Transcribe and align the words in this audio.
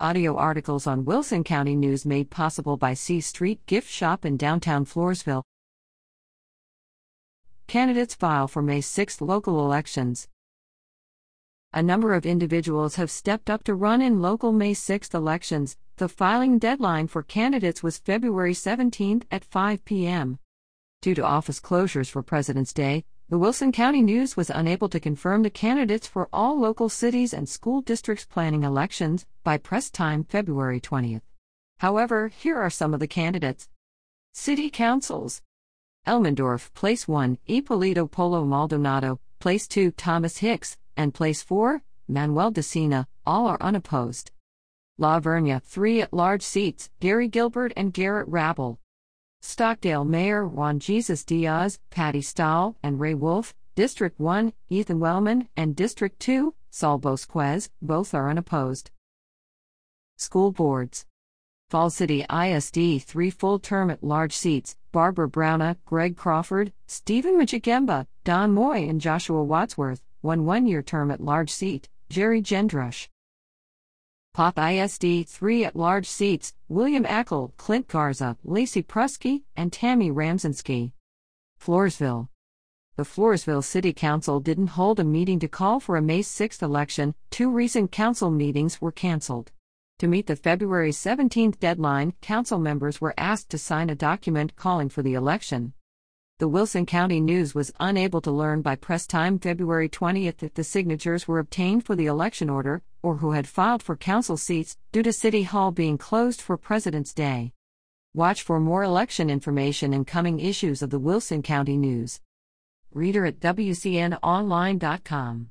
Audio 0.00 0.34
articles 0.36 0.88
on 0.88 1.04
Wilson 1.04 1.44
County 1.44 1.76
News 1.76 2.04
made 2.04 2.28
possible 2.28 2.76
by 2.76 2.94
C 2.94 3.20
Street 3.20 3.64
Gift 3.66 3.88
Shop 3.88 4.24
in 4.24 4.36
downtown 4.36 4.84
Floresville. 4.84 5.44
Candidates 7.68 8.16
file 8.16 8.48
for 8.48 8.60
May 8.60 8.80
6 8.80 9.20
local 9.20 9.64
elections. 9.64 10.26
A 11.72 11.80
number 11.80 12.12
of 12.12 12.26
individuals 12.26 12.96
have 12.96 13.08
stepped 13.08 13.48
up 13.48 13.62
to 13.64 13.74
run 13.76 14.02
in 14.02 14.20
local 14.20 14.50
May 14.52 14.74
6 14.74 15.14
elections. 15.14 15.76
The 15.98 16.08
filing 16.08 16.58
deadline 16.58 17.06
for 17.06 17.22
candidates 17.22 17.84
was 17.84 17.98
February 17.98 18.52
17 18.52 19.22
at 19.30 19.44
5 19.44 19.84
p.m. 19.84 20.40
Due 21.02 21.14
to 21.14 21.24
office 21.24 21.60
closures 21.60 22.10
for 22.10 22.24
President's 22.24 22.72
Day, 22.72 23.04
the 23.30 23.38
Wilson 23.38 23.72
County 23.72 24.02
News 24.02 24.36
was 24.36 24.50
unable 24.50 24.88
to 24.90 25.00
confirm 25.00 25.42
the 25.42 25.50
candidates 25.50 26.06
for 26.06 26.28
all 26.30 26.60
local 26.60 26.90
cities 26.90 27.32
and 27.32 27.48
school 27.48 27.80
districts 27.80 28.26
planning 28.26 28.64
elections 28.64 29.24
by 29.42 29.56
press 29.56 29.90
time 29.90 30.24
February 30.24 30.78
20th. 30.78 31.22
However, 31.78 32.28
here 32.28 32.58
are 32.58 32.68
some 32.68 32.92
of 32.92 33.00
the 33.00 33.06
candidates 33.06 33.68
City 34.34 34.68
Councils 34.68 35.40
Elmendorf, 36.06 36.74
Place 36.74 37.08
1, 37.08 37.38
Ippolito 37.46 38.06
Polo 38.06 38.44
Maldonado, 38.44 39.20
Place 39.38 39.66
2, 39.68 39.92
Thomas 39.92 40.38
Hicks, 40.38 40.76
and 40.94 41.14
Place 41.14 41.42
4, 41.42 41.82
Manuel 42.06 42.52
Decina, 42.52 43.06
all 43.24 43.46
are 43.46 43.62
unopposed. 43.62 44.32
La 44.98 45.18
Vernia, 45.18 45.62
three 45.62 46.02
at 46.02 46.12
large 46.12 46.42
seats, 46.42 46.90
Gary 47.00 47.28
Gilbert 47.28 47.72
and 47.74 47.94
Garrett 47.94 48.28
Rabel. 48.28 48.78
Stockdale 49.46 50.06
Mayor 50.06 50.48
Juan 50.48 50.80
Jesus 50.80 51.22
Diaz, 51.22 51.78
Patty 51.90 52.22
Stahl, 52.22 52.76
and 52.82 52.98
Ray 52.98 53.12
Wolf, 53.12 53.54
District 53.74 54.18
1, 54.18 54.54
Ethan 54.70 54.98
Wellman, 54.98 55.48
and 55.54 55.76
District 55.76 56.18
2, 56.18 56.54
Saul 56.70 56.96
Bosquez, 56.96 57.68
both 57.82 58.14
are 58.14 58.30
unopposed. 58.30 58.90
School 60.16 60.50
Boards 60.50 61.04
Falls 61.68 61.94
City 61.94 62.24
ISD 62.32 63.02
3 63.02 63.30
full 63.30 63.58
term 63.58 63.90
at 63.90 64.02
large 64.02 64.32
seats, 64.32 64.76
Barbara 64.92 65.28
Browna, 65.28 65.76
Greg 65.84 66.16
Crawford, 66.16 66.72
Stephen 66.86 67.38
Michigemba, 67.38 68.06
Don 68.24 68.54
Moy, 68.54 68.88
and 68.88 68.98
Joshua 68.98 69.44
Wadsworth, 69.44 70.02
one 70.22 70.46
one 70.46 70.66
year 70.66 70.80
term 70.82 71.10
at 71.10 71.20
large 71.20 71.50
seat, 71.50 71.90
Jerry 72.08 72.40
Gendrush. 72.40 73.08
Poth 74.34 74.58
ISD 74.58 75.28
3 75.28 75.64
at 75.64 75.76
large 75.76 76.08
seats 76.08 76.54
William 76.68 77.04
Eckel, 77.04 77.56
Clint 77.56 77.86
Garza, 77.86 78.36
Lacey 78.42 78.82
Prusky, 78.82 79.44
and 79.54 79.72
Tammy 79.72 80.10
Ramzinski. 80.10 80.90
Floresville. 81.62 82.26
The 82.96 83.04
Floresville 83.04 83.62
City 83.62 83.92
Council 83.92 84.40
didn't 84.40 84.74
hold 84.74 84.98
a 84.98 85.04
meeting 85.04 85.38
to 85.38 85.46
call 85.46 85.78
for 85.78 85.94
a 85.94 86.02
May 86.02 86.20
6 86.20 86.62
election, 86.62 87.14
two 87.30 87.48
recent 87.48 87.92
council 87.92 88.32
meetings 88.32 88.80
were 88.80 88.90
canceled. 88.90 89.52
To 90.00 90.08
meet 90.08 90.26
the 90.26 90.34
February 90.34 90.90
17 90.90 91.52
deadline, 91.60 92.14
council 92.20 92.58
members 92.58 93.00
were 93.00 93.14
asked 93.16 93.50
to 93.50 93.58
sign 93.58 93.88
a 93.88 93.94
document 93.94 94.56
calling 94.56 94.88
for 94.88 95.02
the 95.02 95.14
election. 95.14 95.74
The 96.44 96.48
Wilson 96.48 96.84
County 96.84 97.22
News 97.22 97.54
was 97.54 97.72
unable 97.80 98.20
to 98.20 98.30
learn 98.30 98.60
by 98.60 98.76
press 98.76 99.06
time 99.06 99.38
February 99.38 99.88
20th 99.88 100.42
if 100.42 100.52
the 100.52 100.62
signatures 100.62 101.26
were 101.26 101.38
obtained 101.38 101.86
for 101.86 101.96
the 101.96 102.04
election 102.04 102.50
order, 102.50 102.82
or 103.02 103.16
who 103.16 103.32
had 103.32 103.48
filed 103.48 103.82
for 103.82 103.96
council 103.96 104.36
seats, 104.36 104.76
due 104.92 105.02
to 105.04 105.10
City 105.10 105.44
Hall 105.44 105.70
being 105.70 105.96
closed 105.96 106.42
for 106.42 106.58
President's 106.58 107.14
Day. 107.14 107.54
Watch 108.12 108.42
for 108.42 108.60
more 108.60 108.82
election 108.82 109.30
information 109.30 109.94
in 109.94 110.04
coming 110.04 110.38
issues 110.38 110.82
of 110.82 110.90
the 110.90 110.98
Wilson 110.98 111.42
County 111.42 111.78
News. 111.78 112.20
Reader 112.92 113.24
at 113.24 113.40
WCNOnline.com. 113.40 115.48